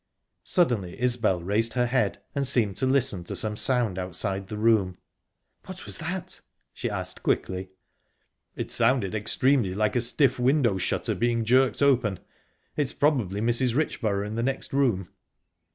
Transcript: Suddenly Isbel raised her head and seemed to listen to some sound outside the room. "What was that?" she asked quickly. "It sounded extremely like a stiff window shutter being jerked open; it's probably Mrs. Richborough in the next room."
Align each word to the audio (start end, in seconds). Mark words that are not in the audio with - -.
Suddenly 0.45 0.99
Isbel 0.99 1.43
raised 1.43 1.73
her 1.73 1.85
head 1.85 2.19
and 2.33 2.47
seemed 2.47 2.75
to 2.77 2.87
listen 2.87 3.23
to 3.25 3.35
some 3.35 3.55
sound 3.55 3.99
outside 3.99 4.47
the 4.47 4.57
room. 4.57 4.97
"What 5.67 5.85
was 5.85 5.99
that?" 5.99 6.41
she 6.73 6.89
asked 6.89 7.21
quickly. 7.21 7.69
"It 8.55 8.71
sounded 8.71 9.13
extremely 9.13 9.75
like 9.75 9.95
a 9.95 10.01
stiff 10.01 10.39
window 10.39 10.79
shutter 10.79 11.13
being 11.13 11.45
jerked 11.45 11.83
open; 11.83 12.19
it's 12.75 12.93
probably 12.93 13.41
Mrs. 13.41 13.75
Richborough 13.75 14.25
in 14.25 14.33
the 14.33 14.41
next 14.41 14.73
room." 14.73 15.07